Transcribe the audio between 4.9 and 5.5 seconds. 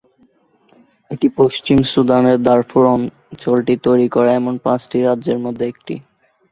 রাজ্যের